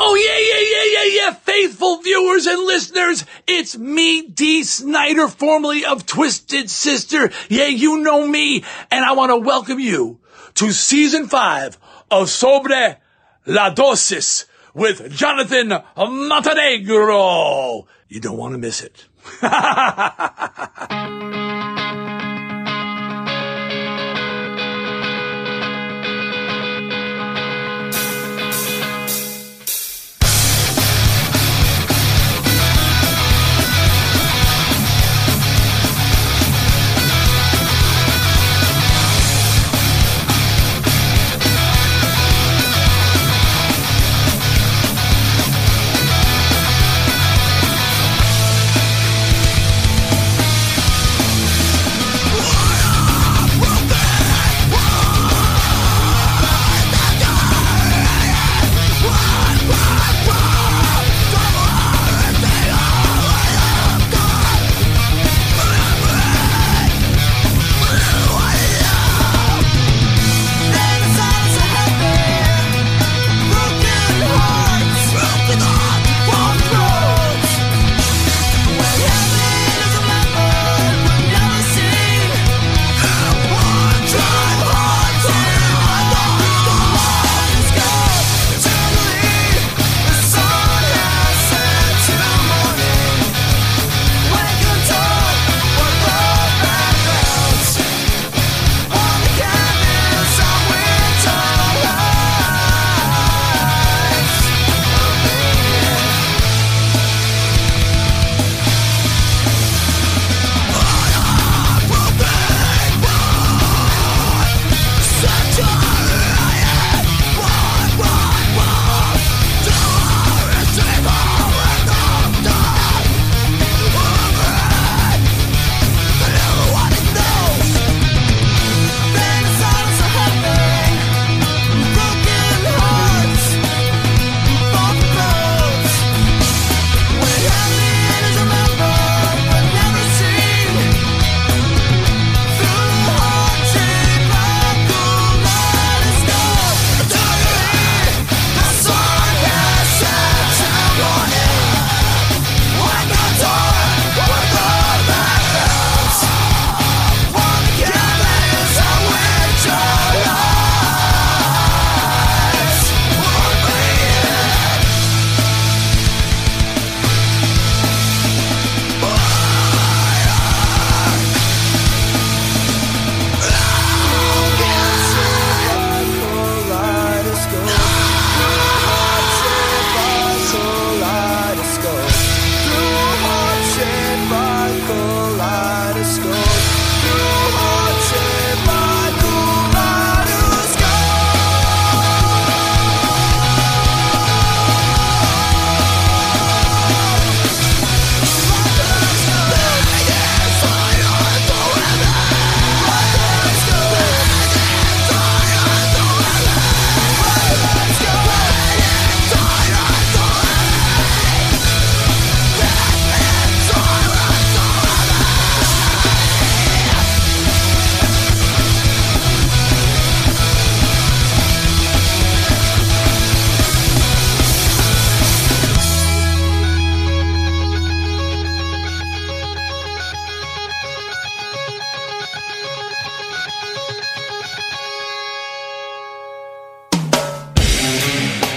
Oh, 0.00 0.14
yeah, 0.14 0.38
yeah, 0.38 0.60
yeah, 0.70 0.84
yeah, 0.94 1.04
yeah, 1.24 1.34
faithful 1.34 2.00
viewers 2.02 2.46
and 2.46 2.62
listeners. 2.64 3.24
It's 3.46 3.76
me, 3.76 4.22
Dee 4.22 4.62
Snyder, 4.62 5.26
formerly 5.28 5.84
of 5.84 6.06
Twisted 6.06 6.70
Sister. 6.70 7.30
Yeah, 7.48 7.66
you 7.66 7.98
know 7.98 8.26
me. 8.26 8.64
And 8.90 9.04
I 9.04 9.12
want 9.12 9.30
to 9.30 9.36
welcome 9.36 9.80
you 9.80 10.20
to 10.54 10.72
season 10.72 11.26
five 11.26 11.78
of 12.10 12.30
Sobre 12.30 12.98
la 13.46 13.74
Dosis 13.74 14.44
with 14.72 15.10
Jonathan 15.10 15.82
Montenegro. 15.96 17.86
You 18.08 18.20
don't 18.20 18.36
want 18.36 18.52
to 18.52 18.58
miss 18.58 18.82
it. 18.82 19.06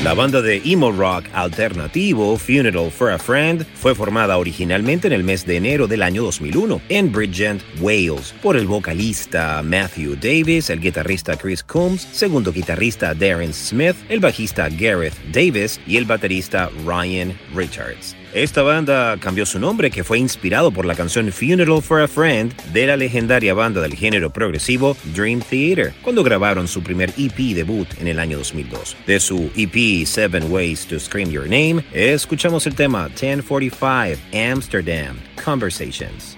La 0.03 0.15
banda 0.15 0.41
de 0.41 0.59
emo 0.65 0.91
rock 0.91 1.25
alternativo 1.31 2.35
Funeral 2.35 2.89
for 2.89 3.11
a 3.11 3.19
Friend 3.19 3.63
fue 3.75 3.93
formada 3.93 4.39
originalmente 4.39 5.05
en 5.05 5.13
el 5.13 5.23
mes 5.23 5.45
de 5.45 5.57
enero 5.57 5.85
del 5.85 6.01
año 6.01 6.23
2001 6.23 6.81
en 6.89 7.11
Bridgend, 7.11 7.61
Wales, 7.79 8.33
por 8.41 8.57
el 8.57 8.65
vocalista 8.65 9.61
Matthew 9.61 10.15
Davis, 10.15 10.71
el 10.71 10.79
guitarrista 10.79 11.37
Chris 11.37 11.61
Coombs, 11.63 12.01
segundo 12.11 12.51
guitarrista 12.51 13.13
Darren 13.13 13.53
Smith, 13.53 13.95
el 14.09 14.19
bajista 14.19 14.69
Gareth 14.69 15.13
Davis 15.31 15.79
y 15.85 15.97
el 15.97 16.05
baterista 16.05 16.71
Ryan 16.83 17.37
Richards. 17.53 18.15
Esta 18.33 18.61
banda 18.61 19.17
cambió 19.19 19.45
su 19.45 19.59
nombre 19.59 19.91
que 19.91 20.05
fue 20.05 20.17
inspirado 20.17 20.71
por 20.71 20.85
la 20.85 20.95
canción 20.95 21.29
Funeral 21.33 21.81
for 21.81 22.01
a 22.01 22.07
Friend 22.07 22.55
de 22.71 22.87
la 22.87 22.95
legendaria 22.95 23.53
banda 23.53 23.81
del 23.81 23.93
género 23.93 24.31
progresivo 24.31 24.95
Dream 25.13 25.41
Theater, 25.41 25.93
cuando 26.01 26.23
grabaron 26.23 26.69
su 26.69 26.81
primer 26.81 27.13
EP 27.17 27.35
debut 27.53 27.87
en 27.99 28.07
el 28.07 28.19
año 28.19 28.37
2002. 28.37 28.95
De 29.05 29.19
su 29.19 29.51
EP 29.57 30.05
Seven 30.07 30.49
Ways 30.49 30.85
to 30.87 30.97
Scream 30.97 31.29
Your 31.29 31.43
Name, 31.43 31.83
escuchamos 31.91 32.65
el 32.67 32.75
tema 32.75 33.09
1045 33.09 34.21
Amsterdam 34.33 35.17
Conversations. 35.43 36.37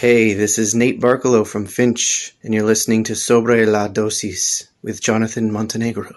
Hey, 0.00 0.32
this 0.32 0.56
is 0.56 0.74
Nate 0.74 0.98
Barkalow 0.98 1.46
from 1.46 1.66
Finch, 1.66 2.34
and 2.42 2.54
you're 2.54 2.64
listening 2.64 3.04
to 3.04 3.14
Sobre 3.14 3.66
la 3.66 3.86
Dosis 3.86 4.66
with 4.80 5.02
Jonathan 5.02 5.52
Montenegro. 5.52 6.12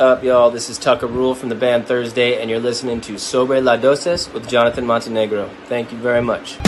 Up, 0.00 0.24
y'all? 0.24 0.50
This 0.50 0.68
is 0.70 0.78
Tucker 0.78 1.06
Rule 1.06 1.34
from 1.34 1.48
the 1.48 1.54
band 1.54 1.86
Thursday, 1.86 2.40
and 2.40 2.50
you're 2.50 2.60
listening 2.60 3.00
to 3.02 3.18
Sobre 3.18 3.60
La 3.60 3.76
Dosis 3.76 4.32
with 4.32 4.48
Jonathan 4.48 4.86
Montenegro. 4.86 5.48
Thank 5.66 5.92
you 5.92 5.98
very 5.98 6.22
much. 6.22 6.58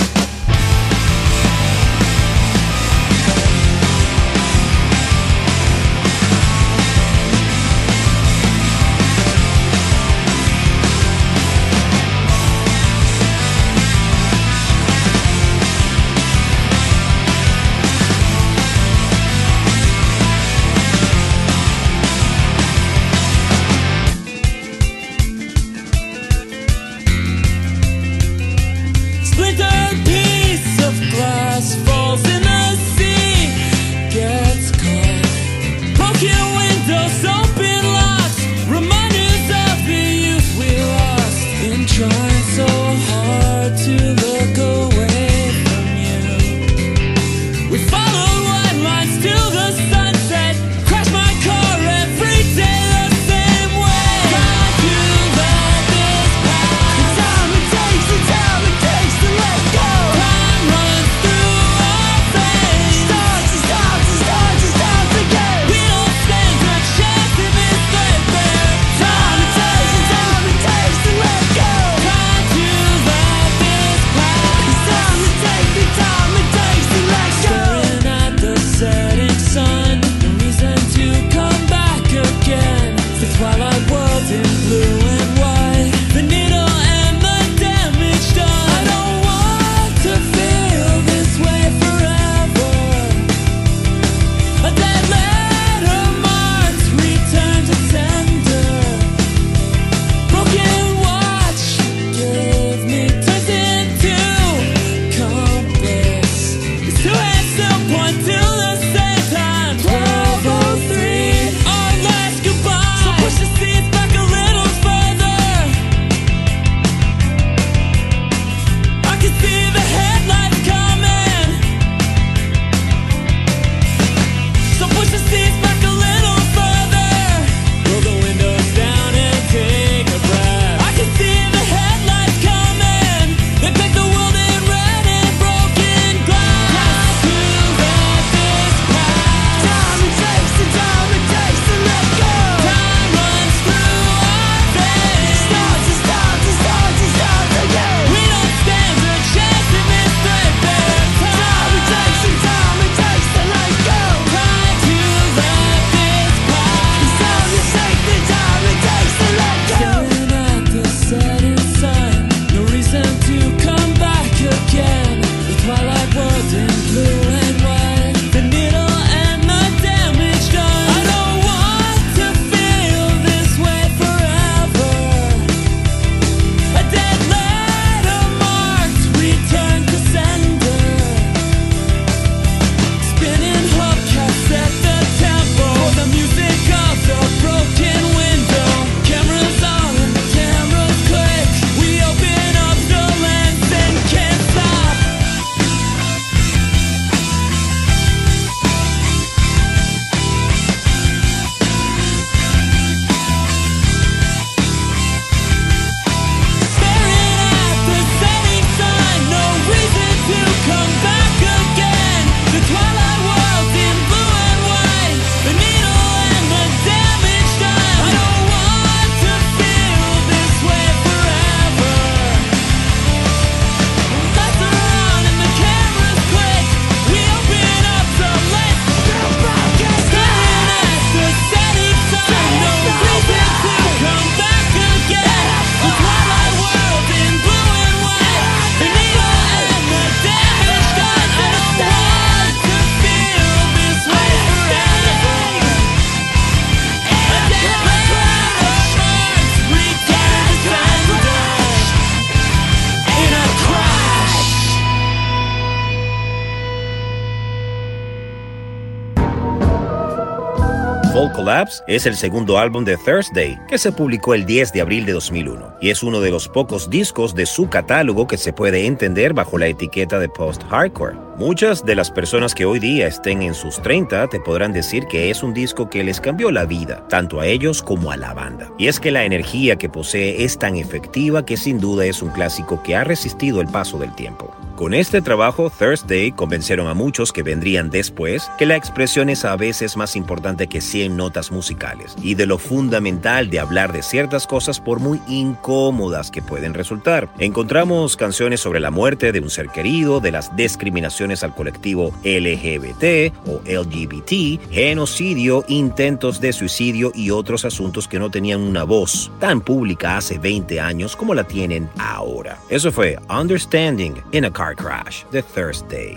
Es 261.86 262.06
el 262.06 262.14
segundo 262.14 262.58
álbum 262.58 262.84
de 262.84 262.96
Thursday, 262.96 263.58
que 263.68 263.78
se 263.78 263.92
publicó 263.92 264.34
el 264.34 264.46
10 264.46 264.72
de 264.72 264.80
abril 264.80 265.06
de 265.06 265.12
2001, 265.12 265.76
y 265.80 265.90
es 265.90 266.02
uno 266.02 266.20
de 266.20 266.30
los 266.30 266.48
pocos 266.48 266.90
discos 266.90 267.34
de 267.34 267.46
su 267.46 267.68
catálogo 267.68 268.26
que 268.26 268.36
se 268.36 268.52
puede 268.52 268.86
entender 268.86 269.34
bajo 269.34 269.58
la 269.58 269.66
etiqueta 269.66 270.18
de 270.18 270.28
post-hardcore. 270.28 271.25
Muchas 271.38 271.84
de 271.84 271.94
las 271.94 272.10
personas 272.10 272.54
que 272.54 272.64
hoy 272.64 272.78
día 272.78 273.06
estén 273.06 273.42
en 273.42 273.52
sus 273.52 273.82
30 273.82 274.28
te 274.28 274.40
podrán 274.40 274.72
decir 274.72 275.06
que 275.06 275.28
es 275.28 275.42
un 275.42 275.52
disco 275.52 275.90
que 275.90 276.02
les 276.02 276.18
cambió 276.18 276.50
la 276.50 276.64
vida, 276.64 277.06
tanto 277.10 277.40
a 277.40 277.46
ellos 277.46 277.82
como 277.82 278.10
a 278.10 278.16
la 278.16 278.32
banda. 278.32 278.72
Y 278.78 278.86
es 278.86 278.98
que 278.98 279.10
la 279.10 279.24
energía 279.24 279.76
que 279.76 279.90
posee 279.90 280.44
es 280.44 280.56
tan 280.58 280.76
efectiva 280.76 281.44
que 281.44 281.58
sin 281.58 281.78
duda 281.78 282.06
es 282.06 282.22
un 282.22 282.30
clásico 282.30 282.82
que 282.82 282.96
ha 282.96 283.04
resistido 283.04 283.60
el 283.60 283.68
paso 283.68 283.98
del 283.98 284.14
tiempo. 284.14 284.54
Con 284.76 284.92
este 284.92 285.22
trabajo, 285.22 285.70
Thursday 285.70 286.32
convencieron 286.32 286.86
a 286.86 286.92
muchos 286.92 287.32
que 287.32 287.42
vendrían 287.42 287.88
después 287.88 288.50
que 288.58 288.66
la 288.66 288.76
expresión 288.76 289.30
es 289.30 289.46
a 289.46 289.56
veces 289.56 289.96
más 289.96 290.16
importante 290.16 290.66
que 290.66 290.82
100 290.82 291.16
notas 291.16 291.50
musicales 291.50 292.14
y 292.22 292.34
de 292.34 292.44
lo 292.44 292.58
fundamental 292.58 293.48
de 293.48 293.58
hablar 293.58 293.94
de 293.94 294.02
ciertas 294.02 294.46
cosas 294.46 294.78
por 294.78 295.00
muy 295.00 295.22
incómodas 295.28 296.30
que 296.30 296.42
pueden 296.42 296.74
resultar. 296.74 297.30
Encontramos 297.38 298.18
canciones 298.18 298.60
sobre 298.60 298.80
la 298.80 298.90
muerte 298.90 299.32
de 299.32 299.40
un 299.40 299.48
ser 299.48 299.68
querido, 299.68 300.20
de 300.20 300.32
las 300.32 300.54
discriminaciones 300.56 301.25
al 301.42 301.54
colectivo 301.54 302.12
LGBT 302.24 303.32
o 303.46 303.60
LGBT, 303.64 304.70
genocidio, 304.70 305.64
intentos 305.68 306.40
de 306.40 306.52
suicidio 306.52 307.12
y 307.14 307.30
otros 307.30 307.64
asuntos 307.64 308.08
que 308.08 308.18
no 308.18 308.30
tenían 308.30 308.60
una 308.60 308.84
voz 308.84 309.30
tan 309.40 309.60
pública 309.60 310.16
hace 310.16 310.38
20 310.38 310.80
años 310.80 311.16
como 311.16 311.34
la 311.34 311.44
tienen 311.44 311.88
ahora. 311.98 312.58
Eso 312.70 312.92
fue 312.92 313.18
Understanding 313.28 314.14
in 314.32 314.44
a 314.44 314.52
Car 314.52 314.76
Crash 314.76 315.24
de 315.32 315.42
Thursday. 315.42 316.16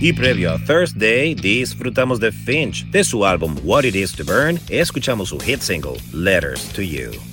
Y 0.00 0.14
previo 0.14 0.52
a 0.52 0.58
Thursday, 0.58 1.34
disfrutamos 1.34 2.18
de 2.18 2.32
Finch. 2.32 2.86
De 2.90 3.04
su 3.04 3.26
álbum 3.26 3.54
What 3.62 3.84
It 3.84 3.94
Is 3.94 4.12
to 4.12 4.24
Burn, 4.24 4.58
escuchamos 4.70 5.28
su 5.28 5.38
hit 5.38 5.60
single 5.60 5.98
Letters 6.14 6.64
to 6.72 6.80
You. 6.80 7.29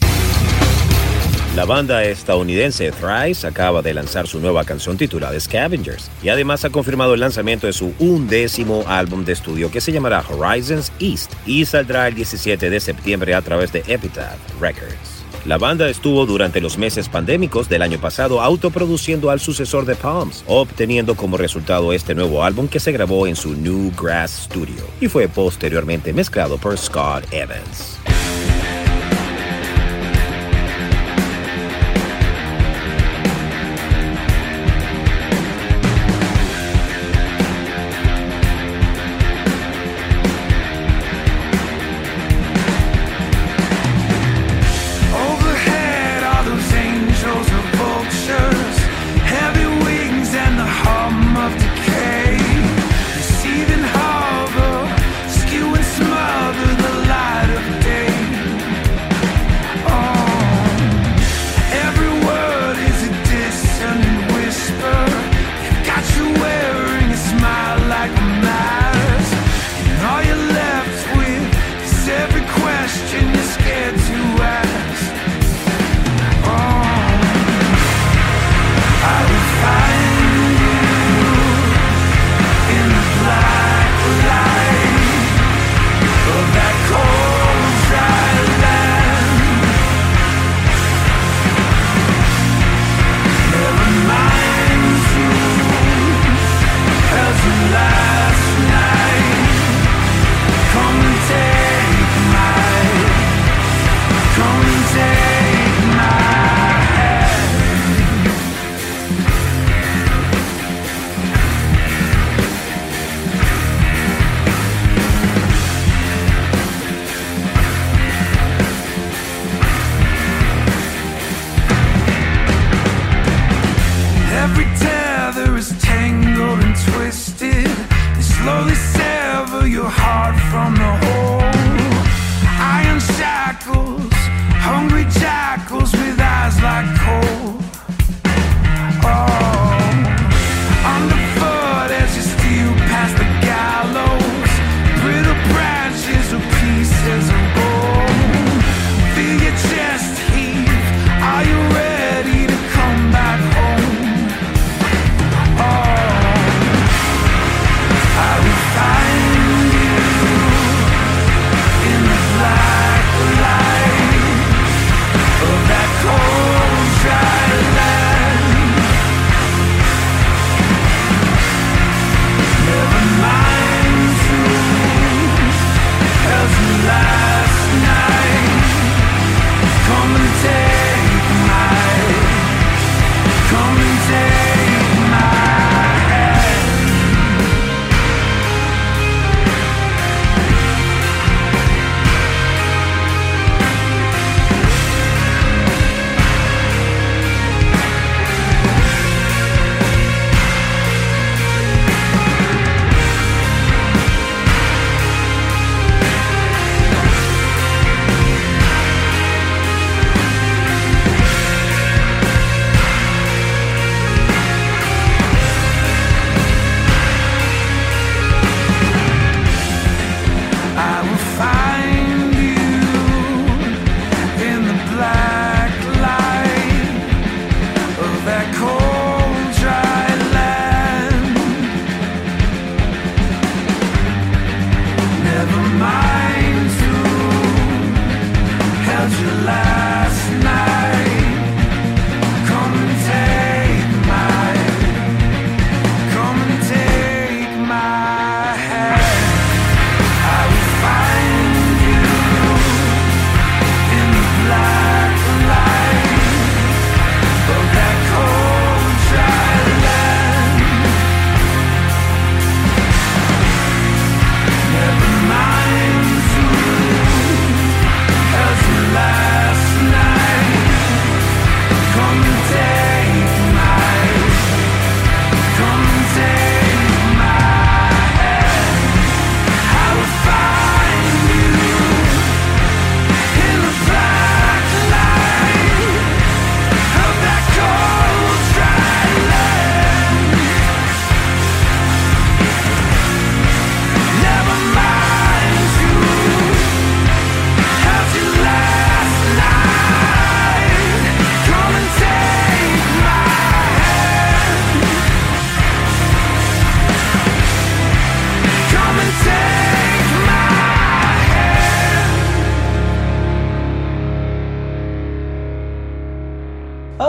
La 1.57 1.65
banda 1.65 2.03
estadounidense 2.03 2.91
Thrice 2.91 3.47
acaba 3.47 3.81
de 3.81 3.91
lanzar 3.91 4.27
su 4.27 4.39
nueva 4.39 4.63
canción 4.63 4.95
titulada 4.95 5.39
Scavengers 5.39 6.11
y 6.21 6.29
además 6.29 6.63
ha 6.63 6.69
confirmado 6.69 7.15
el 7.15 7.19
lanzamiento 7.19 7.65
de 7.65 7.73
su 7.73 7.95
undécimo 7.97 8.83
álbum 8.85 9.25
de 9.25 9.33
estudio 9.33 9.71
que 9.71 9.81
se 9.81 9.91
llamará 9.91 10.23
Horizons 10.29 10.91
East 10.99 11.33
y 11.47 11.65
saldrá 11.65 12.09
el 12.09 12.13
17 12.13 12.69
de 12.69 12.79
septiembre 12.79 13.33
a 13.33 13.41
través 13.41 13.73
de 13.73 13.79
Epitaph 13.87 14.37
Records. 14.61 15.25
La 15.45 15.57
banda 15.57 15.89
estuvo 15.89 16.27
durante 16.27 16.61
los 16.61 16.77
meses 16.77 17.09
pandémicos 17.09 17.67
del 17.67 17.81
año 17.81 17.99
pasado 17.99 18.39
autoproduciendo 18.39 19.31
al 19.31 19.39
sucesor 19.39 19.87
de 19.87 19.95
Palms, 19.95 20.43
obteniendo 20.45 21.15
como 21.15 21.37
resultado 21.37 21.91
este 21.91 22.13
nuevo 22.13 22.43
álbum 22.43 22.67
que 22.67 22.79
se 22.79 22.91
grabó 22.91 23.25
en 23.25 23.35
su 23.35 23.55
New 23.55 23.91
Grass 23.99 24.43
Studio 24.43 24.85
y 25.01 25.07
fue 25.07 25.27
posteriormente 25.27 26.13
mezclado 26.13 26.59
por 26.59 26.77
Scott 26.77 27.23
Evans. 27.31 27.97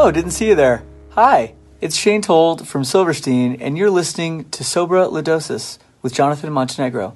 Oh, 0.09 0.11
didn't 0.11 0.31
see 0.31 0.49
you 0.49 0.55
there. 0.55 0.85
Hi, 1.11 1.53
it's 1.83 1.95
Shane 1.95 2.23
Told 2.23 2.67
from 2.67 2.83
Silverstein, 2.83 3.61
and 3.61 3.77
you're 3.77 3.91
listening 3.91 4.49
to 4.53 4.65
Sobra 4.65 5.13
Lidosis 5.13 5.77
with 6.01 6.15
Jonathan 6.15 6.51
Montenegro. 6.51 7.15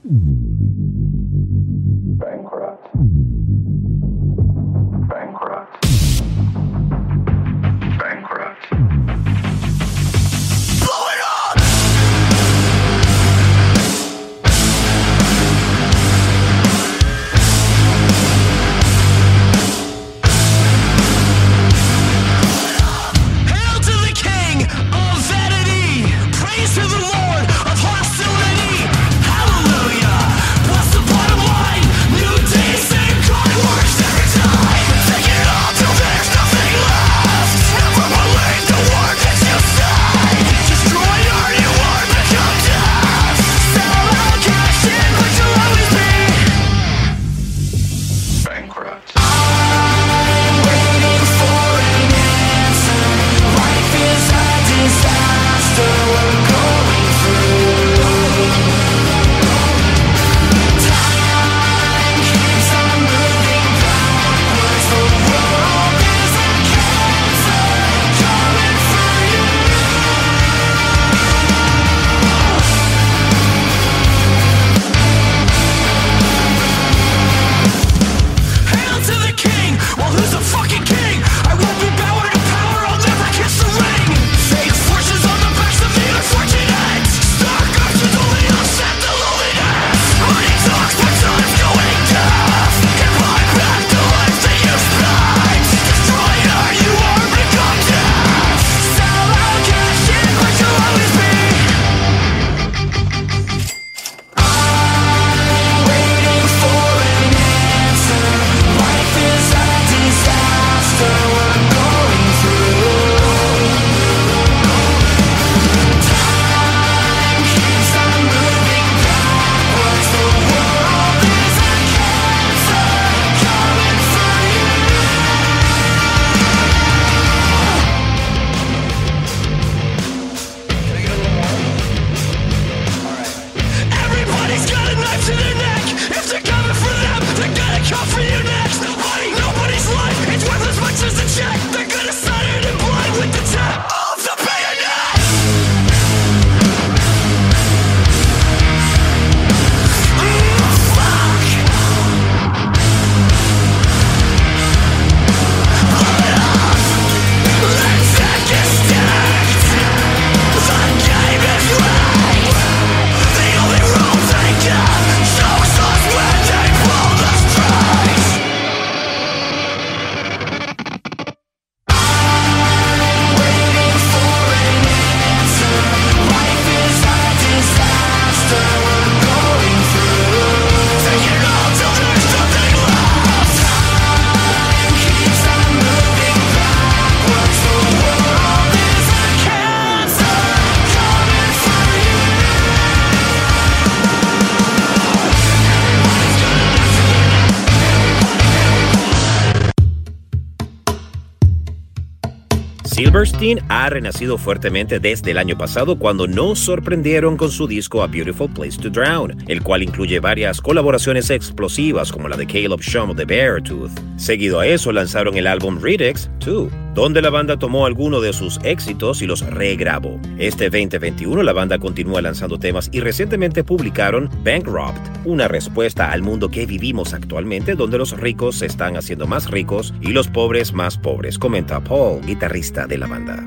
Bernstein 203.22 203.60
ha 203.68 203.88
renacido 203.88 204.36
fuertemente 204.36 204.98
desde 204.98 205.30
el 205.30 205.38
año 205.38 205.56
pasado 205.56 205.96
cuando 205.96 206.26
nos 206.26 206.58
sorprendieron 206.58 207.36
con 207.36 207.52
su 207.52 207.68
disco 207.68 208.02
A 208.02 208.08
Beautiful 208.08 208.50
Place 208.52 208.76
to 208.82 208.90
Drown, 208.90 209.44
el 209.46 209.62
cual 209.62 209.84
incluye 209.84 210.18
varias 210.18 210.60
colaboraciones 210.60 211.30
explosivas 211.30 212.10
como 212.10 212.26
la 212.26 212.36
de 212.36 212.48
Caleb 212.48 212.80
Shum 212.80 213.14
de 213.14 213.24
Beartooth. 213.24 213.92
Seguido 214.16 214.58
a 214.58 214.66
eso 214.66 214.90
lanzaron 214.90 215.36
el 215.36 215.46
álbum 215.46 215.80
Redex 215.80 216.28
2, 216.44 216.68
donde 216.94 217.22
la 217.22 217.30
banda 217.30 217.58
tomó 217.58 217.86
alguno 217.86 218.20
de 218.20 218.32
sus 218.32 218.58
éxitos 218.64 219.22
y 219.22 219.26
los 219.26 219.40
regrabó. 219.40 220.20
Este 220.38 220.70
2021 220.70 221.42
la 221.42 221.52
banda 221.52 221.78
continúa 221.78 222.22
lanzando 222.22 222.58
temas 222.58 222.88
y 222.92 223.00
recientemente 223.00 223.64
publicaron 223.64 224.30
Bankrupt, 224.44 225.00
una 225.24 225.48
respuesta 225.48 226.12
al 226.12 226.22
mundo 226.22 226.48
que 226.50 226.66
vivimos 226.66 227.14
actualmente 227.14 227.74
donde 227.74 227.98
los 227.98 228.18
ricos 228.18 228.56
se 228.56 228.66
están 228.66 228.96
haciendo 228.96 229.26
más 229.26 229.50
ricos 229.50 229.94
y 230.00 230.08
los 230.08 230.28
pobres 230.28 230.72
más 230.72 230.98
pobres, 230.98 231.38
comenta 231.38 231.80
Paul, 231.80 232.20
guitarrista 232.24 232.86
de 232.86 232.98
la 232.98 233.06
banda. 233.06 233.42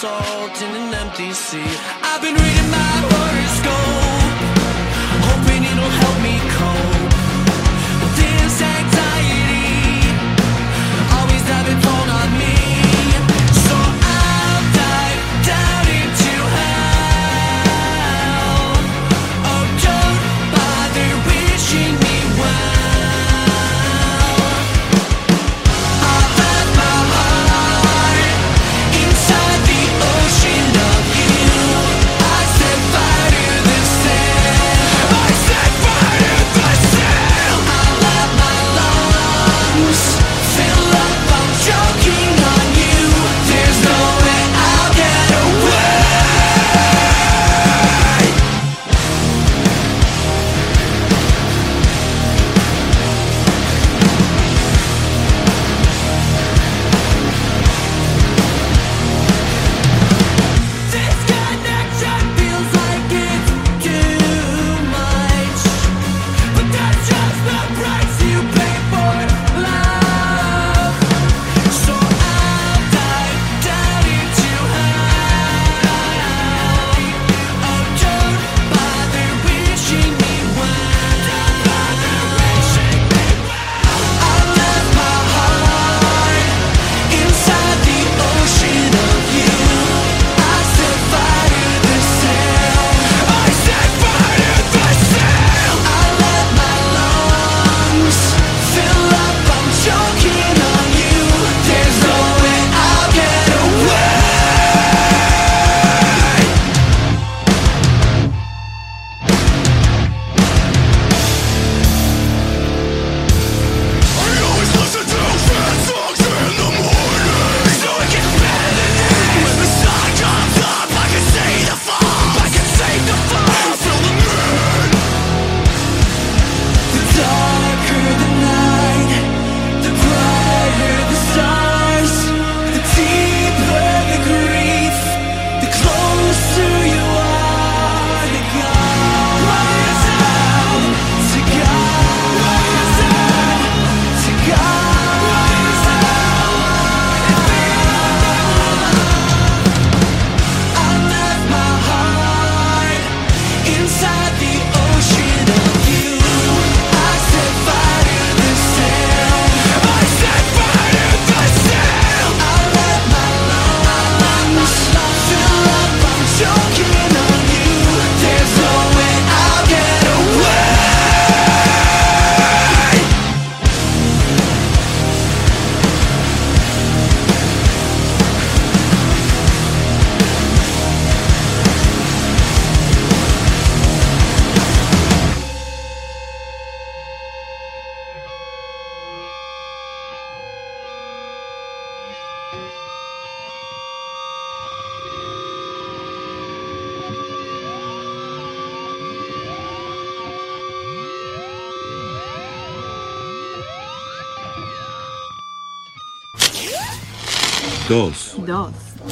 salt 0.00 0.62
in 0.62 0.74
an 0.76 0.94
empty 0.94 1.30
sea. 1.30 1.62
I've 2.02 2.22
been 2.22 2.34
reading 2.34 2.70
my 2.70 3.08
book. 3.10 3.39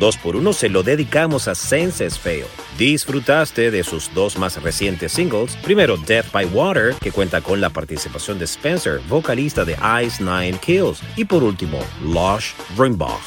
2x1 0.00 0.52
se 0.52 0.68
lo 0.68 0.82
dedicamos 0.82 1.46
a 1.46 1.54
Senses 1.54 2.18
Fail. 2.18 2.46
Disfrutaste 2.78 3.70
de 3.70 3.84
sus 3.84 4.12
dos 4.14 4.38
más 4.38 4.60
recientes 4.62 5.12
singles, 5.12 5.56
primero 5.56 5.96
Death 5.96 6.32
by 6.32 6.46
Water, 6.46 6.94
que 7.00 7.12
cuenta 7.12 7.40
con 7.40 7.60
la 7.60 7.70
participación 7.70 8.38
de 8.38 8.46
Spencer, 8.46 9.00
vocalista 9.08 9.64
de 9.64 9.76
Ice 10.04 10.22
Nine 10.22 10.58
Kills, 10.58 11.02
y 11.16 11.24
por 11.24 11.44
último, 11.44 11.78
Lush 12.02 12.52
Rimbaugh. 12.76 13.20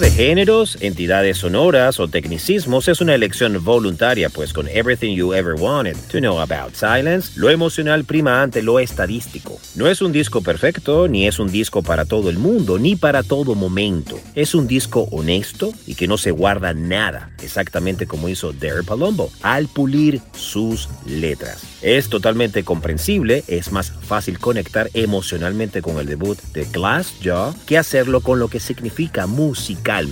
tarde. 0.00 0.09
géneros, 0.20 0.76
entidades 0.82 1.38
sonoras 1.38 1.98
o 1.98 2.06
tecnicismos 2.06 2.88
es 2.88 3.00
una 3.00 3.14
elección 3.14 3.64
voluntaria, 3.64 4.28
pues 4.28 4.52
con 4.52 4.68
Everything 4.68 5.14
You 5.14 5.32
Ever 5.32 5.54
Wanted, 5.54 5.96
To 6.12 6.18
Know 6.18 6.40
About 6.40 6.74
Silence, 6.74 7.40
lo 7.40 7.48
emocional 7.48 8.04
prima 8.04 8.42
ante 8.42 8.62
lo 8.62 8.80
estadístico. 8.80 9.58
No 9.76 9.86
es 9.86 10.02
un 10.02 10.12
disco 10.12 10.42
perfecto, 10.42 11.08
ni 11.08 11.26
es 11.26 11.38
un 11.38 11.50
disco 11.50 11.82
para 11.82 12.04
todo 12.04 12.28
el 12.28 12.36
mundo, 12.36 12.78
ni 12.78 12.96
para 12.96 13.22
todo 13.22 13.54
momento. 13.54 14.20
Es 14.34 14.54
un 14.54 14.68
disco 14.68 15.08
honesto 15.10 15.72
y 15.86 15.94
que 15.94 16.06
no 16.06 16.18
se 16.18 16.32
guarda 16.32 16.74
nada, 16.74 17.30
exactamente 17.42 18.06
como 18.06 18.28
hizo 18.28 18.52
Dare 18.52 18.82
Palombo, 18.82 19.30
al 19.40 19.68
pulir 19.68 20.20
sus 20.34 20.90
letras. 21.06 21.62
Es 21.80 22.10
totalmente 22.10 22.62
comprensible, 22.62 23.42
es 23.48 23.72
más 23.72 23.90
fácil 23.90 24.38
conectar 24.38 24.90
emocionalmente 24.92 25.80
con 25.80 25.98
el 25.98 26.04
debut 26.04 26.38
de 26.52 26.66
Glass 26.66 27.14
Jaw 27.22 27.54
que 27.64 27.78
hacerlo 27.78 28.20
con 28.20 28.38
lo 28.38 28.48
que 28.48 28.60
significa 28.60 29.26
musical 29.26 30.09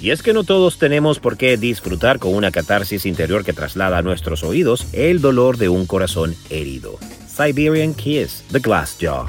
y 0.00 0.10
es 0.10 0.22
que 0.22 0.32
no 0.32 0.44
todos 0.44 0.78
tenemos 0.78 1.18
por 1.18 1.36
qué 1.36 1.56
disfrutar 1.56 2.18
con 2.18 2.34
una 2.34 2.50
catarsis 2.50 3.06
interior 3.06 3.44
que 3.44 3.52
traslada 3.52 3.98
a 3.98 4.02
nuestros 4.02 4.42
oídos 4.42 4.86
el 4.92 5.20
dolor 5.20 5.56
de 5.58 5.68
un 5.68 5.86
corazón 5.86 6.34
herido. 6.50 6.98
Siberian 7.26 7.94
Kiss, 7.94 8.44
The 8.52 8.60
Glass 8.60 8.96
Jaw. 9.00 9.26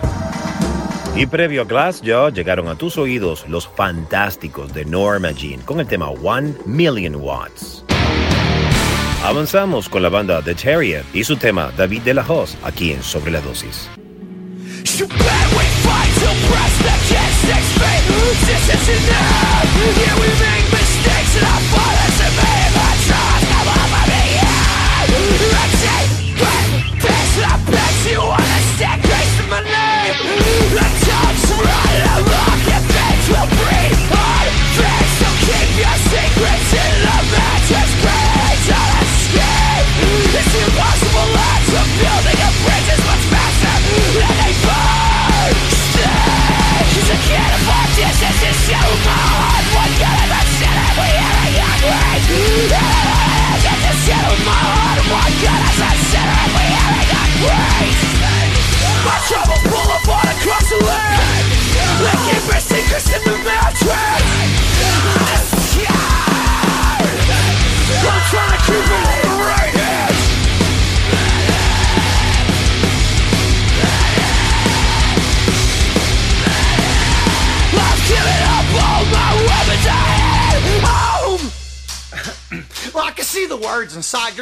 Y 1.16 1.28
previo 1.28 1.62
a 1.62 1.66
Glassjaw 1.66 2.32
llegaron 2.32 2.68
a 2.68 2.76
tus 2.76 2.98
oídos 2.98 3.46
los 3.48 3.68
fantásticos 3.68 4.74
de 4.74 4.84
Norma 4.84 5.32
Jean 5.32 5.62
con 5.62 5.80
el 5.80 5.86
tema 5.86 6.10
One 6.10 6.56
Million 6.66 7.16
Watts. 7.16 7.84
Avanzamos 9.24 9.88
con 9.88 10.02
la 10.02 10.10
banda 10.10 10.42
The 10.42 10.56
Terrier 10.56 11.06
y 11.14 11.24
su 11.24 11.38
tema 11.38 11.72
David 11.78 12.02
de 12.02 12.16
la 12.16 12.26
Hoz 12.28 12.58
aquí 12.64 12.92
en 12.92 13.04
Sobre 13.04 13.32
la 13.32 13.42
Dosis. 13.42 13.90
This 18.14 18.70
isn't 18.70 19.08
enough. 19.08 19.66
Yeah, 19.98 20.14
we 20.20 20.28
make 20.40 20.66
mistakes 20.72 21.36
and 21.38 21.46
I 21.46 21.60
fall 21.72 21.83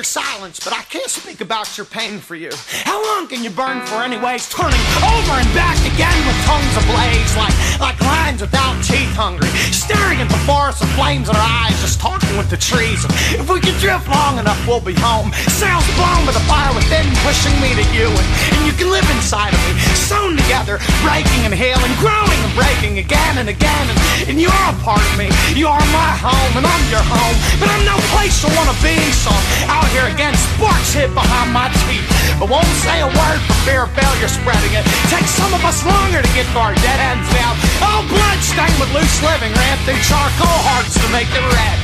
your 0.01 0.09
silence, 0.09 0.57
but 0.57 0.73
I 0.73 0.81
can't 0.89 1.13
speak 1.13 1.41
about 1.45 1.77
your 1.77 1.85
pain 1.85 2.17
for 2.17 2.33
you. 2.33 2.49
How 2.89 2.97
long 2.97 3.29
can 3.29 3.45
you 3.45 3.53
burn 3.53 3.85
for 3.85 4.01
anyways? 4.01 4.49
Turning 4.49 4.81
over 4.97 5.33
and 5.37 5.45
back 5.53 5.77
again 5.93 6.17
with 6.25 6.33
tongues 6.49 6.73
ablaze, 6.73 7.37
like 7.37 7.53
like 7.77 8.01
lions 8.01 8.41
without 8.41 8.73
teeth 8.81 9.13
hungry. 9.13 9.45
Staring 9.69 10.17
at 10.17 10.25
the 10.25 10.41
forest 10.49 10.81
of 10.81 10.89
flames 10.97 11.29
in 11.29 11.37
our 11.37 11.49
eyes, 11.69 11.77
just 11.85 12.01
talking 12.01 12.33
with 12.33 12.49
the 12.49 12.57
trees. 12.57 13.05
If 13.37 13.45
we 13.45 13.61
can 13.61 13.77
drift 13.77 14.09
long 14.09 14.41
enough, 14.41 14.57
we'll 14.65 14.81
be 14.81 14.97
home. 14.97 15.29
Sails 15.53 15.85
blown 15.93 16.25
by 16.25 16.33
the 16.33 16.41
fire 16.49 16.73
within, 16.73 17.05
pushing 17.21 17.53
me 17.61 17.77
to 17.77 17.85
you, 17.93 18.09
and, 18.09 18.27
and 18.57 18.61
you 18.65 18.73
can 18.73 18.89
live 18.89 19.05
inside 19.13 19.53
of 19.53 19.61
me. 19.69 19.77
Sewn 19.93 20.33
together, 20.33 20.81
breaking 21.05 21.45
and 21.45 21.53
healing, 21.53 21.93
growing 22.01 22.39
and 22.41 22.53
breaking 22.57 22.97
again 22.97 23.37
and 23.37 23.53
again. 23.53 23.85
And, 23.85 24.33
and 24.33 24.35
you're 24.41 24.65
a 24.65 24.73
part 24.81 25.05
of 25.05 25.13
me. 25.21 25.29
You 25.53 25.69
are 25.69 25.85
my 25.93 26.11
home, 26.17 26.53
and 26.57 26.65
I'm 26.65 26.85
your 26.89 27.05
home. 27.05 27.37
But 27.61 27.69
I'm 27.69 27.85
no 27.85 28.01
place 28.17 28.41
to 28.41 28.49
wanna 28.57 28.73
be, 28.81 28.97
so 29.13 29.29
out 29.69 29.90
here 29.91 30.07
again, 30.07 30.31
sparks 30.55 30.95
hit 30.95 31.11
behind 31.11 31.51
my 31.51 31.67
teeth. 31.83 32.07
But 32.39 32.47
won't 32.47 32.67
say 32.79 33.03
a 33.03 33.11
word 33.11 33.39
for 33.43 33.55
fear 33.67 33.83
of 33.83 33.91
failure 33.91 34.31
spreading 34.31 34.73
it. 34.73 34.83
Takes 35.11 35.35
some 35.35 35.51
of 35.51 35.61
us 35.67 35.83
longer 35.83 36.23
to 36.23 36.31
get 36.31 36.47
to 36.55 36.59
our 36.63 36.75
dead 36.79 36.99
ends 37.11 37.27
now. 37.35 37.51
All 37.83 38.01
oh, 38.01 38.07
blood 38.07 38.39
stained 38.39 38.75
with 38.79 38.91
loose 38.95 39.19
living, 39.19 39.51
ran 39.51 39.77
through 39.83 39.99
charcoal 40.07 40.59
hearts 40.71 40.95
to 40.95 41.07
make 41.11 41.29
it 41.29 41.43
red. 41.43 41.77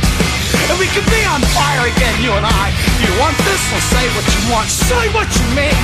And 0.71 0.79
we 0.79 0.87
could 0.91 1.05
be 1.11 1.21
on 1.27 1.43
fire 1.51 1.87
again, 1.87 2.15
you 2.23 2.31
and 2.31 2.43
I. 2.43 2.71
If 2.71 3.07
you 3.07 3.13
want 3.19 3.35
this, 3.43 3.59
well, 3.71 3.83
say 3.91 4.05
what 4.15 4.25
you 4.27 4.41
want, 4.51 4.67
say 4.71 5.03
what 5.11 5.27
you 5.27 5.45
mean. 5.55 5.83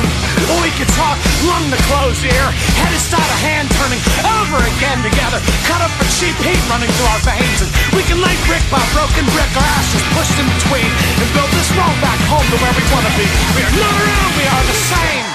Or 0.51 0.59
we 0.63 0.71
could 0.79 0.91
talk 0.95 1.19
lung 1.47 1.67
to 1.71 1.79
close 1.91 2.19
ear, 2.23 2.47
head 2.79 2.93
aside 2.95 3.23
of 3.23 3.39
hand 3.43 3.67
turning 3.79 3.99
over 4.23 4.59
again 4.75 4.99
together. 5.03 5.39
Cut 5.67 5.83
up 5.83 5.93
heat 6.31 6.61
running 6.71 6.91
through 6.95 7.09
our 7.11 7.23
veins. 7.27 7.59
And 7.65 7.71
we 7.91 8.03
can 8.07 8.21
lay 8.21 8.35
brick 8.47 8.63
by 8.71 8.79
broken 8.95 9.25
brick, 9.35 9.51
our 9.57 9.69
ashes 9.79 10.03
pushed 10.15 10.37
in 10.39 10.47
between. 10.47 10.89
And 11.19 11.27
build 11.35 11.51
this 11.51 11.69
road 11.75 11.95
back 11.99 12.19
home 12.31 12.45
to 12.47 12.57
where 12.63 12.73
we 12.75 12.83
want 12.93 13.05
to 13.09 13.13
be. 13.19 13.27
We 13.57 13.61
are 13.67 13.75
not 13.75 13.95
alone, 13.97 14.31
we 14.39 14.45
are 14.47 14.63
the 14.63 14.77
same. 14.77 15.32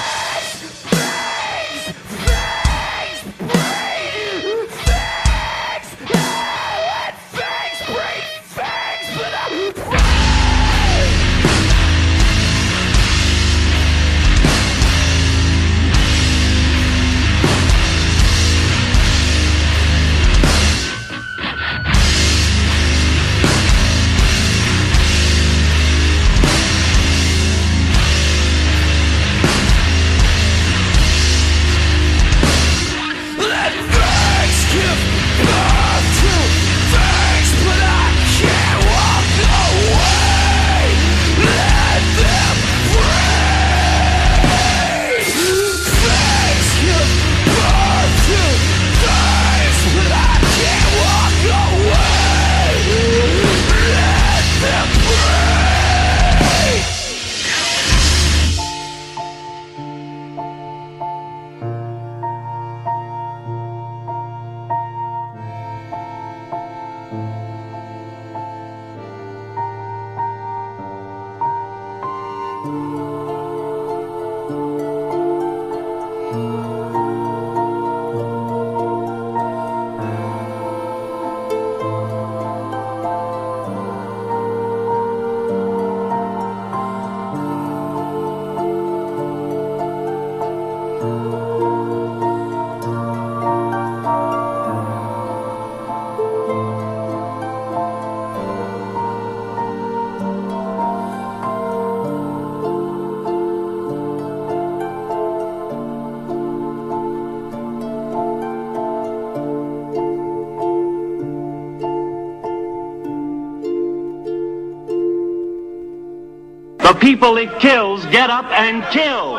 People 116.99 117.37
it 117.37 117.59
kills 117.59 118.05
get 118.07 118.29
up 118.29 118.45
and 118.51 118.83
kill. 118.91 119.38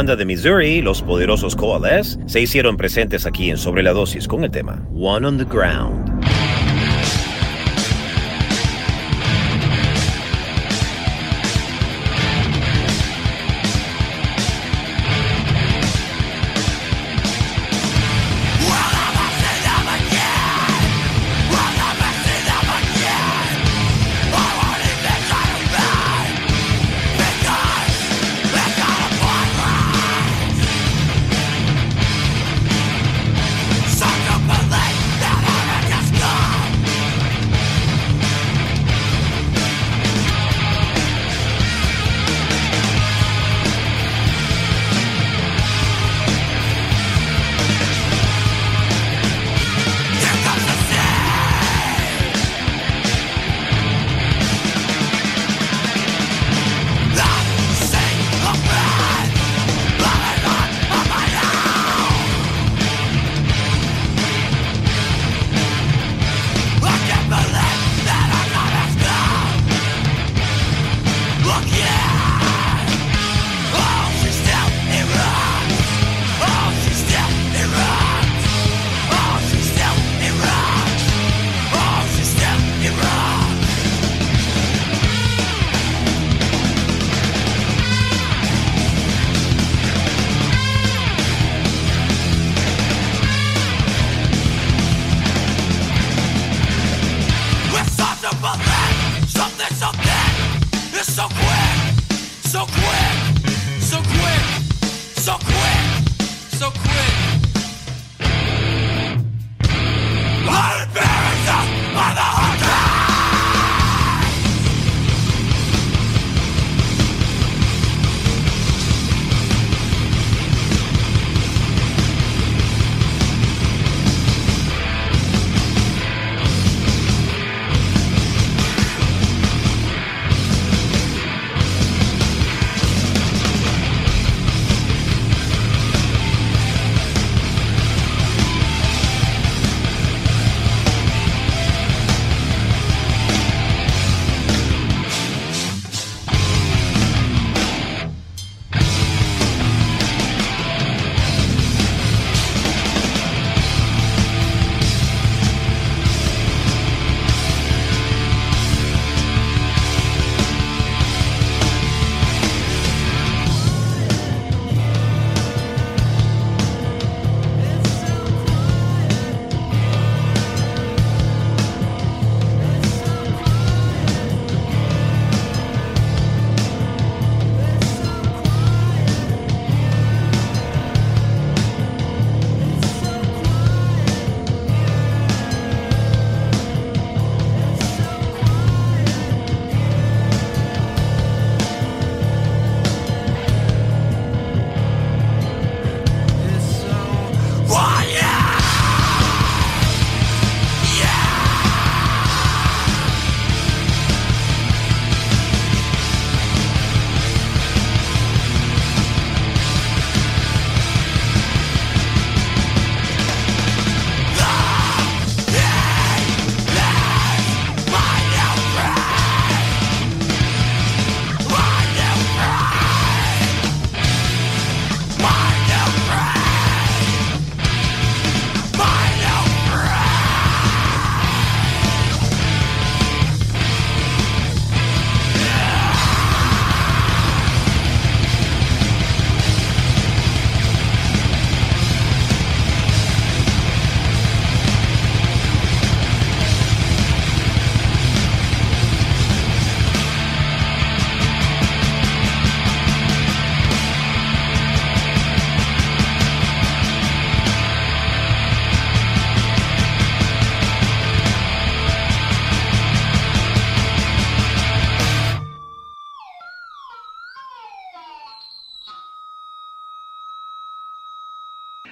Banda 0.00 0.16
de 0.16 0.24
Missouri, 0.24 0.80
los 0.80 1.02
poderosos 1.02 1.54
Coalesce, 1.54 2.18
se 2.24 2.40
hicieron 2.40 2.78
presentes 2.78 3.26
aquí 3.26 3.50
en 3.50 3.58
Sobre 3.58 3.82
la 3.82 3.92
Dosis 3.92 4.26
con 4.26 4.44
el 4.44 4.50
tema 4.50 4.82
One 4.94 5.26
on 5.26 5.36
the 5.36 5.44
Ground. 5.44 6.09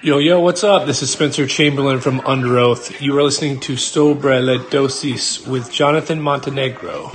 Yo, 0.09 0.17
yo, 0.17 0.39
what's 0.39 0.63
up? 0.63 0.87
This 0.87 1.03
is 1.03 1.11
Spencer 1.11 1.45
Chamberlain 1.45 1.99
from 1.99 2.19
Under 2.21 2.57
Oath. 2.57 2.99
You 2.99 3.15
are 3.19 3.21
listening 3.21 3.59
to 3.59 3.77
Sobre 3.77 4.57
Dosis 4.71 5.47
with 5.47 5.71
Jonathan 5.71 6.19
Montenegro. 6.19 7.11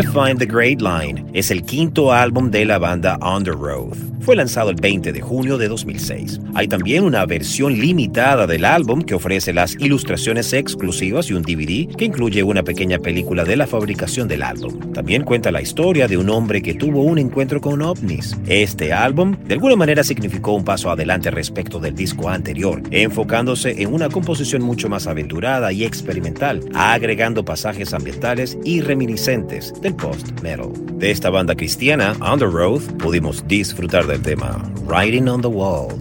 To 0.00 0.12
Find 0.12 0.38
the 0.38 0.46
Great 0.46 0.80
Line 0.80 1.30
es 1.34 1.50
el 1.50 1.62
quinto 1.62 2.10
álbum 2.10 2.50
de 2.50 2.64
la 2.64 2.78
banda 2.78 3.18
Road. 3.52 4.09
Fue 4.20 4.36
lanzado 4.36 4.68
el 4.70 4.76
20 4.76 5.12
de 5.12 5.20
junio 5.20 5.56
de 5.56 5.68
2006. 5.68 6.40
Hay 6.54 6.68
también 6.68 7.04
una 7.04 7.24
versión 7.24 7.72
limitada 7.72 8.46
del 8.46 8.66
álbum 8.66 9.00
que 9.02 9.14
ofrece 9.14 9.52
las 9.52 9.76
ilustraciones 9.80 10.52
exclusivas 10.52 11.30
y 11.30 11.32
un 11.32 11.42
DVD 11.42 11.94
que 11.96 12.04
incluye 12.04 12.42
una 12.42 12.62
pequeña 12.62 12.98
película 12.98 13.44
de 13.44 13.56
la 13.56 13.66
fabricación 13.66 14.28
del 14.28 14.42
álbum. 14.42 14.92
También 14.92 15.24
cuenta 15.24 15.50
la 15.50 15.62
historia 15.62 16.06
de 16.06 16.18
un 16.18 16.28
hombre 16.28 16.60
que 16.60 16.74
tuvo 16.74 17.02
un 17.02 17.18
encuentro 17.18 17.60
con 17.60 17.80
ovnis. 17.80 18.36
Este 18.46 18.92
álbum 18.92 19.36
de 19.46 19.54
alguna 19.54 19.76
manera 19.76 20.04
significó 20.04 20.52
un 20.52 20.64
paso 20.64 20.90
adelante 20.90 21.30
respecto 21.30 21.78
del 21.78 21.94
disco 21.94 22.28
anterior, 22.28 22.82
enfocándose 22.90 23.82
en 23.82 23.92
una 23.92 24.10
composición 24.10 24.62
mucho 24.62 24.88
más 24.88 25.06
aventurada 25.06 25.72
y 25.72 25.84
experimental, 25.84 26.60
agregando 26.74 27.44
pasajes 27.44 27.94
ambientales 27.94 28.58
y 28.64 28.82
reminiscentes 28.82 29.72
del 29.80 29.94
post-metal. 29.94 30.89
De 31.00 31.10
esta 31.10 31.30
banda 31.30 31.54
cristiana, 31.54 32.14
On 32.20 32.38
the 32.38 32.44
Road, 32.44 32.82
pudimos 32.98 33.42
disfrutar 33.48 34.06
del 34.06 34.20
tema 34.20 34.62
Writing 34.84 35.28
on 35.28 35.40
the 35.40 35.48
Walls. 35.48 35.94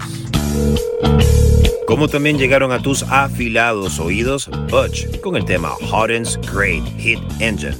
Como 1.87 2.09
también 2.09 2.37
llegaron 2.37 2.73
a 2.73 2.81
tus 2.81 3.03
afilados 3.03 3.97
oídos, 3.97 4.49
Butch 4.69 5.21
con 5.21 5.37
el 5.37 5.45
tema 5.45 5.69
Hotten's 5.89 6.37
Great 6.53 6.83
Hit 6.97 7.19
Engine. 7.39 7.77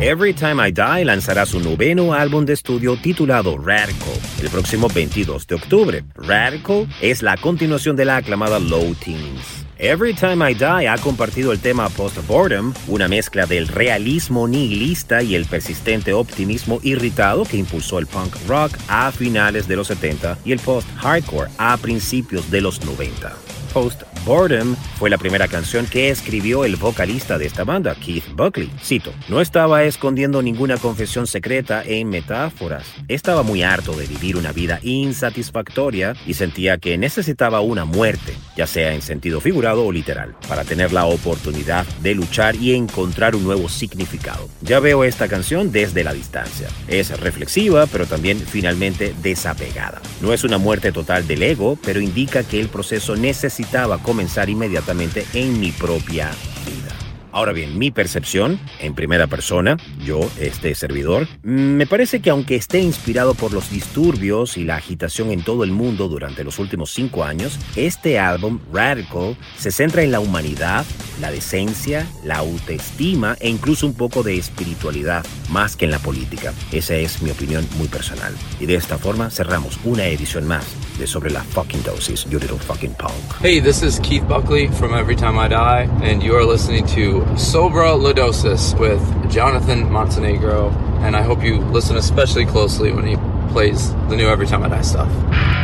Every 0.00 0.34
Time 0.34 0.56
I 0.68 0.72
Die 0.72 1.04
lanzará 1.04 1.46
su 1.46 1.60
noveno 1.60 2.12
álbum 2.12 2.44
de 2.44 2.54
estudio 2.54 2.96
titulado 2.96 3.56
Radical 3.56 4.14
el 4.42 4.50
próximo 4.50 4.88
22 4.92 5.46
de 5.46 5.54
octubre. 5.54 6.04
Radical 6.16 6.88
es 7.00 7.22
la 7.22 7.36
continuación 7.36 7.94
de 7.94 8.06
la 8.06 8.16
aclamada 8.16 8.58
Low 8.58 8.92
Teens. 8.96 9.53
Every 9.78 10.14
Time 10.14 10.48
I 10.48 10.54
Die 10.54 10.88
ha 10.88 10.96
compartido 10.98 11.50
el 11.50 11.58
tema 11.58 11.88
Post-Boredom, 11.88 12.72
una 12.86 13.08
mezcla 13.08 13.44
del 13.44 13.66
realismo 13.66 14.46
nihilista 14.46 15.22
y 15.22 15.34
el 15.34 15.46
persistente 15.46 16.12
optimismo 16.12 16.78
irritado 16.84 17.44
que 17.44 17.56
impulsó 17.56 17.98
el 17.98 18.06
punk 18.06 18.36
rock 18.46 18.76
a 18.86 19.10
finales 19.10 19.66
de 19.66 19.76
los 19.76 19.88
70 19.88 20.38
y 20.44 20.52
el 20.52 20.60
post-hardcore 20.60 21.50
a 21.58 21.76
principios 21.78 22.50
de 22.52 22.60
los 22.60 22.84
90. 22.84 23.43
Post 23.74 24.02
Boredom 24.24 24.76
fue 24.98 25.10
la 25.10 25.18
primera 25.18 25.48
canción 25.48 25.86
que 25.86 26.08
escribió 26.08 26.64
el 26.64 26.76
vocalista 26.76 27.36
de 27.38 27.46
esta 27.46 27.64
banda, 27.64 27.94
Keith 27.96 28.24
Buckley. 28.34 28.70
Cito, 28.80 29.12
no 29.28 29.40
estaba 29.40 29.82
escondiendo 29.82 30.40
ninguna 30.40 30.78
confesión 30.78 31.26
secreta 31.26 31.82
en 31.84 32.08
metáforas. 32.08 32.86
Estaba 33.08 33.42
muy 33.42 33.64
harto 33.64 33.92
de 33.92 34.06
vivir 34.06 34.36
una 34.36 34.52
vida 34.52 34.78
insatisfactoria 34.82 36.14
y 36.24 36.34
sentía 36.34 36.78
que 36.78 36.96
necesitaba 36.96 37.60
una 37.60 37.84
muerte, 37.84 38.34
ya 38.56 38.66
sea 38.68 38.94
en 38.94 39.02
sentido 39.02 39.40
figurado 39.40 39.84
o 39.84 39.92
literal, 39.92 40.36
para 40.48 40.64
tener 40.64 40.92
la 40.92 41.06
oportunidad 41.06 41.84
de 42.00 42.14
luchar 42.14 42.54
y 42.54 42.74
encontrar 42.74 43.34
un 43.34 43.42
nuevo 43.42 43.68
significado. 43.68 44.48
Ya 44.62 44.78
veo 44.78 45.02
esta 45.02 45.26
canción 45.26 45.72
desde 45.72 46.04
la 46.04 46.14
distancia. 46.14 46.68
Es 46.86 47.10
reflexiva, 47.20 47.86
pero 47.86 48.06
también 48.06 48.38
finalmente 48.38 49.14
desapegada. 49.20 50.00
No 50.22 50.32
es 50.32 50.44
una 50.44 50.58
muerte 50.58 50.92
total 50.92 51.26
del 51.26 51.42
ego, 51.42 51.76
pero 51.84 52.00
indica 52.00 52.44
que 52.44 52.60
el 52.60 52.68
proceso 52.68 53.16
necesitaba 53.64 53.98
comenzar 53.98 54.50
inmediatamente 54.50 55.26
en 55.32 55.58
mi 55.58 55.72
propia 55.72 56.30
vida. 56.66 57.03
Ahora 57.34 57.50
bien, 57.50 57.76
mi 57.76 57.90
percepción, 57.90 58.60
en 58.78 58.94
primera 58.94 59.26
persona, 59.26 59.76
yo, 60.04 60.20
este 60.38 60.72
servidor, 60.76 61.26
me 61.42 61.84
parece 61.84 62.20
que 62.20 62.30
aunque 62.30 62.54
esté 62.54 62.78
inspirado 62.78 63.34
por 63.34 63.52
los 63.52 63.70
disturbios 63.70 64.56
y 64.56 64.62
la 64.62 64.76
agitación 64.76 65.32
en 65.32 65.42
todo 65.42 65.64
el 65.64 65.72
mundo 65.72 66.06
durante 66.06 66.44
los 66.44 66.60
últimos 66.60 66.92
cinco 66.92 67.24
años, 67.24 67.58
este 67.74 68.20
álbum, 68.20 68.60
Radical, 68.72 69.36
se 69.58 69.72
centra 69.72 70.04
en 70.04 70.12
la 70.12 70.20
humanidad, 70.20 70.86
la 71.20 71.32
decencia, 71.32 72.06
la 72.22 72.36
autoestima 72.36 73.36
e 73.40 73.48
incluso 73.48 73.84
un 73.88 73.94
poco 73.94 74.22
de 74.22 74.36
espiritualidad, 74.36 75.26
más 75.50 75.74
que 75.74 75.86
en 75.86 75.90
la 75.90 75.98
política. 75.98 76.52
Esa 76.70 76.94
es 76.94 77.20
mi 77.20 77.30
opinión 77.30 77.66
muy 77.78 77.88
personal. 77.88 78.32
Y 78.60 78.66
de 78.66 78.76
esta 78.76 78.96
forma 78.96 79.28
cerramos 79.30 79.80
una 79.82 80.06
edición 80.06 80.46
más 80.46 80.64
de 81.00 81.08
Sobre 81.08 81.32
la 81.32 81.42
Fucking 81.42 81.82
Dosis, 81.82 82.26
You 82.30 82.38
Little 82.38 82.58
Fucking 82.58 82.94
Punk. 82.94 83.12
Hey, 83.40 83.60
this 83.60 83.82
is 83.82 83.98
Keith 83.98 84.22
Buckley 84.28 84.68
from 84.68 84.94
Every 84.94 85.16
Time 85.16 85.36
I 85.36 85.48
Die, 85.48 85.88
and 86.04 86.22
you 86.22 86.36
are 86.36 86.44
listening 86.44 86.86
to 86.94 87.23
Sobra 87.32 87.98
Lodosis 87.98 88.78
with 88.78 89.30
Jonathan 89.30 89.90
Montenegro. 89.90 90.70
And 91.00 91.16
I 91.16 91.22
hope 91.22 91.42
you 91.42 91.58
listen 91.58 91.96
especially 91.96 92.46
closely 92.46 92.92
when 92.92 93.06
he 93.06 93.16
plays 93.52 93.92
the 94.08 94.16
new 94.16 94.28
Every 94.28 94.46
Time 94.46 94.62
I 94.62 94.68
Die 94.68 94.80
stuff. 94.82 95.63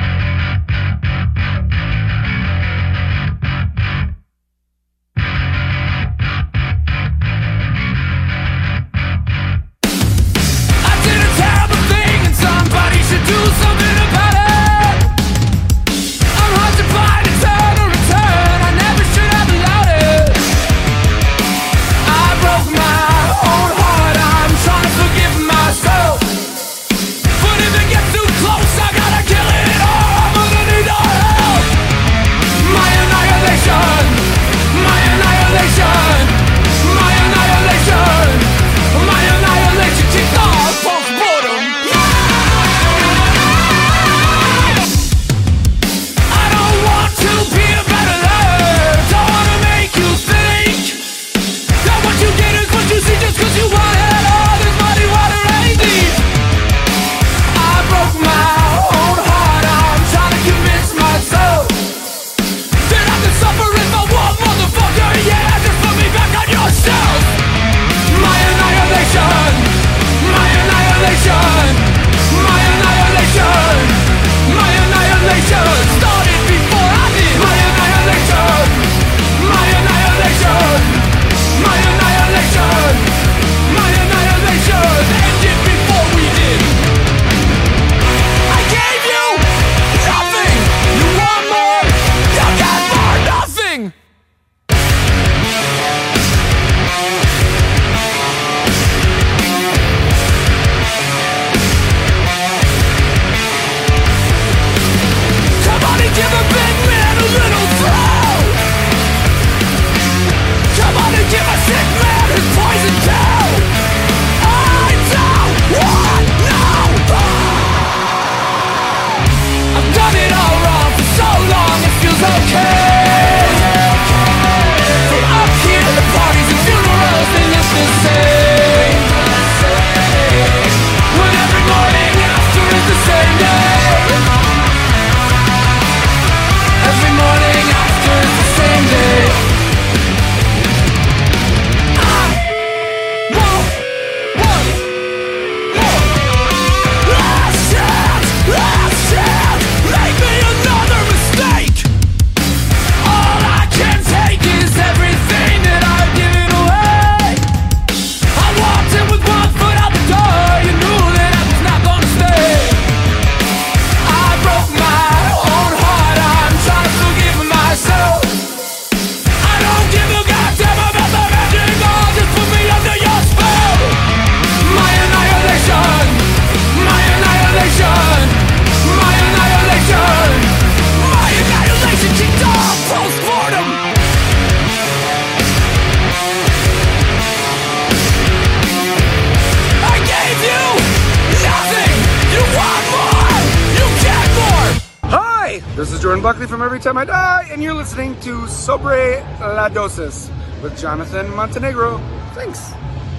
Buckley 196.30 196.46
from 196.46 196.62
Every 196.62 196.78
Time 196.78 196.96
I 196.96 197.04
Die, 197.04 197.48
and 197.50 197.60
you're 197.60 197.74
listening 197.74 198.14
to 198.20 198.46
Sobre 198.46 199.20
La 199.40 199.68
Dosis 199.68 200.30
with 200.62 200.78
Jonathan 200.78 201.28
Montenegro. 201.34 201.98
Thanks. 202.34 202.72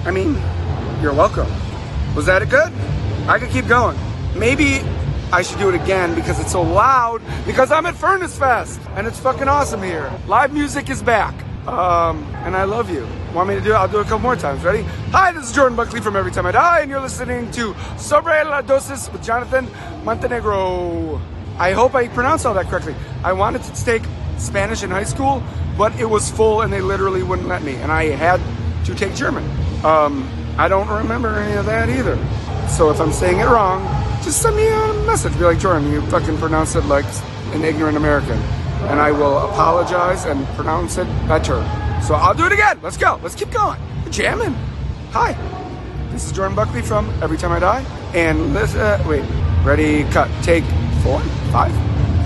I 0.05 0.11
mean, 0.11 0.41
you're 1.01 1.13
welcome. 1.13 1.51
Was 2.15 2.27
that 2.27 2.49
good? 2.49 2.71
I 3.27 3.37
could 3.37 3.49
keep 3.49 3.67
going. 3.67 3.99
Maybe 4.33 4.79
I 5.33 5.41
should 5.41 5.59
do 5.59 5.67
it 5.67 5.75
again 5.75 6.15
because 6.15 6.39
it's 6.39 6.53
so 6.53 6.61
loud 6.61 7.21
because 7.45 7.69
I'm 7.69 7.85
at 7.85 7.95
Furnace 7.95 8.39
Fest 8.39 8.79
and 8.95 9.05
it's 9.05 9.19
fucking 9.19 9.49
awesome 9.49 9.83
here. 9.83 10.09
Live 10.27 10.53
music 10.53 10.89
is 10.89 11.03
back. 11.03 11.33
Um, 11.67 12.23
and 12.45 12.55
I 12.55 12.63
love 12.63 12.89
you. 12.89 13.05
Want 13.33 13.49
me 13.49 13.55
to 13.55 13.61
do 13.61 13.71
it? 13.71 13.75
I'll 13.75 13.89
do 13.89 13.97
it 13.97 14.03
a 14.03 14.09
couple 14.09 14.19
more 14.19 14.37
times. 14.37 14.63
Ready? 14.63 14.83
Hi, 15.11 15.33
this 15.33 15.49
is 15.49 15.51
Jordan 15.51 15.75
Buckley 15.75 15.99
from 15.99 16.15
Every 16.15 16.31
Time 16.31 16.45
I 16.45 16.53
Die, 16.53 16.79
and 16.79 16.89
you're 16.89 17.01
listening 17.01 17.51
to 17.51 17.75
Sobre 17.97 18.41
La 18.45 18.61
Dosis 18.61 19.11
with 19.11 19.21
Jonathan 19.21 19.67
Montenegro. 20.05 21.19
I 21.61 21.73
hope 21.73 21.93
I 21.93 22.07
pronounced 22.07 22.47
all 22.47 22.55
that 22.55 22.65
correctly. 22.65 22.95
I 23.23 23.33
wanted 23.33 23.61
to 23.61 23.85
take 23.85 24.01
Spanish 24.39 24.81
in 24.81 24.89
high 24.89 25.03
school, 25.03 25.43
but 25.77 25.93
it 25.99 26.09
was 26.09 26.31
full 26.31 26.61
and 26.61 26.73
they 26.73 26.81
literally 26.81 27.21
wouldn't 27.21 27.47
let 27.47 27.61
me, 27.61 27.75
and 27.75 27.91
I 27.91 28.05
had 28.05 28.41
to 28.87 28.95
take 28.95 29.13
German. 29.13 29.43
Um, 29.85 30.27
I 30.57 30.67
don't 30.67 30.87
remember 30.87 31.37
any 31.37 31.55
of 31.55 31.67
that 31.67 31.87
either. 31.87 32.17
So 32.67 32.89
if 32.89 32.99
I'm 32.99 33.11
saying 33.11 33.41
it 33.41 33.45
wrong, 33.45 33.83
just 34.23 34.41
send 34.41 34.55
me 34.55 34.67
a 34.69 35.05
message. 35.05 35.33
Be 35.33 35.43
like, 35.43 35.59
Jordan, 35.59 35.91
you 35.91 36.01
fucking 36.07 36.35
pronounce 36.39 36.73
it 36.73 36.83
like 36.85 37.05
an 37.53 37.63
ignorant 37.63 37.95
American. 37.95 38.39
And 38.89 38.99
I 38.99 39.11
will 39.11 39.37
apologize 39.37 40.25
and 40.25 40.47
pronounce 40.55 40.97
it 40.97 41.05
better. 41.27 41.61
So 42.01 42.15
I'll 42.15 42.33
do 42.33 42.47
it 42.47 42.53
again. 42.53 42.79
Let's 42.81 42.97
go. 42.97 43.19
Let's 43.21 43.35
keep 43.35 43.51
going. 43.51 43.79
We're 44.03 44.11
jamming. 44.11 44.55
Hi. 45.11 45.33
This 46.09 46.25
is 46.25 46.31
Jordan 46.31 46.55
Buckley 46.55 46.81
from 46.81 47.07
Every 47.21 47.37
Time 47.37 47.51
I 47.51 47.59
Die. 47.59 47.85
And 48.15 48.51
let's, 48.55 48.73
uh, 48.73 49.03
wait. 49.07 49.23
Ready, 49.63 50.05
cut. 50.05 50.27
Take 50.41 50.63
four, 51.01 51.19
five. 51.51 51.71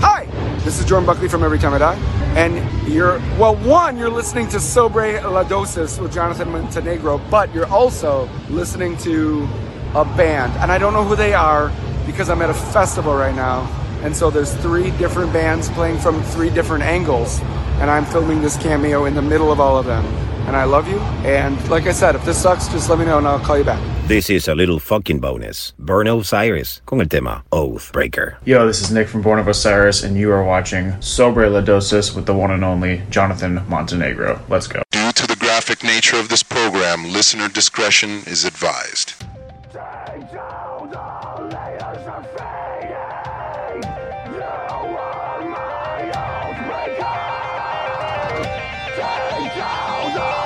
Hi. 0.00 0.26
This 0.58 0.78
is 0.78 0.84
Jordan 0.84 1.06
Buckley 1.06 1.28
from 1.28 1.42
Every 1.42 1.58
Time 1.58 1.72
I 1.72 1.78
Die. 1.78 1.94
And 2.36 2.88
you're, 2.92 3.18
well, 3.38 3.56
one, 3.56 3.96
you're 3.96 4.10
listening 4.10 4.48
to 4.48 4.60
Sobre 4.60 5.22
La 5.22 5.44
Dosis 5.44 5.98
with 6.00 6.12
Jonathan 6.12 6.50
Montenegro, 6.50 7.18
but 7.30 7.54
you're 7.54 7.68
also 7.68 8.28
listening 8.50 8.96
to 8.98 9.48
a 9.94 10.04
band. 10.04 10.52
And 10.60 10.70
I 10.70 10.76
don't 10.76 10.92
know 10.92 11.04
who 11.04 11.16
they 11.16 11.32
are 11.32 11.72
because 12.04 12.28
I'm 12.28 12.42
at 12.42 12.50
a 12.50 12.54
festival 12.54 13.14
right 13.14 13.34
now. 13.34 13.66
And 14.02 14.14
so 14.14 14.30
there's 14.30 14.54
three 14.56 14.90
different 14.98 15.32
bands 15.32 15.70
playing 15.70 15.98
from 15.98 16.22
three 16.22 16.50
different 16.50 16.84
angles. 16.84 17.40
And 17.80 17.90
I'm 17.90 18.04
filming 18.04 18.42
this 18.42 18.58
cameo 18.58 19.06
in 19.06 19.14
the 19.14 19.22
middle 19.22 19.50
of 19.50 19.58
all 19.58 19.78
of 19.78 19.86
them. 19.86 20.04
And 20.46 20.54
I 20.54 20.64
love 20.64 20.86
you. 20.86 20.98
And 21.24 21.56
like 21.70 21.86
I 21.86 21.92
said, 21.92 22.14
if 22.14 22.24
this 22.26 22.40
sucks, 22.42 22.68
just 22.68 22.90
let 22.90 22.98
me 22.98 23.06
know 23.06 23.16
and 23.16 23.26
I'll 23.26 23.40
call 23.40 23.56
you 23.56 23.64
back. 23.64 23.95
This 24.06 24.30
is 24.30 24.46
a 24.46 24.54
little 24.54 24.78
fucking 24.78 25.18
bonus. 25.18 25.72
Burn 25.80 26.06
Osiris 26.06 26.80
con 26.86 27.00
el 27.00 27.08
tema 27.08 27.42
Oath 27.50 27.90
Breaker. 27.92 28.38
Yo, 28.44 28.64
this 28.64 28.80
is 28.80 28.92
Nick 28.92 29.08
from 29.08 29.20
Born 29.20 29.40
of 29.40 29.48
Osiris, 29.48 30.04
and 30.04 30.16
you 30.16 30.30
are 30.30 30.44
watching 30.44 30.94
Sobre 31.02 31.50
La 31.50 31.60
Dosis 31.60 32.14
with 32.14 32.24
the 32.24 32.32
one 32.32 32.52
and 32.52 32.64
only 32.64 33.02
Jonathan 33.10 33.64
Montenegro. 33.68 34.40
Let's 34.48 34.68
go. 34.68 34.82
Due 34.92 35.10
to 35.10 35.26
the 35.26 35.34
graphic 35.34 35.82
nature 35.82 36.18
of 36.18 36.28
this 36.28 36.44
program, 36.44 37.12
listener 37.12 37.48
discretion 37.48 38.22
is 38.28 38.44
advised. 38.44 39.14
Abandon 50.14 50.45